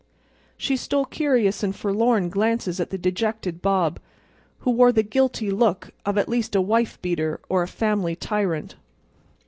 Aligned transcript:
She 0.57 0.77
stole 0.77 1.05
curious 1.05 1.61
and 1.61 1.75
forlorn 1.75 2.29
glances 2.29 2.79
at 2.79 2.89
the 2.89 2.97
dejected 2.97 3.61
Bob, 3.61 3.99
who 4.61 4.73
bore 4.73 4.91
the 4.91 5.03
guilty 5.03 5.51
look 5.51 5.91
of 6.07 6.17
at 6.17 6.27
least 6.27 6.55
a 6.55 6.59
wife 6.61 6.99
beater 7.03 7.39
or 7.49 7.61
a 7.61 7.67
family 7.67 8.15
tyrant. 8.15 8.73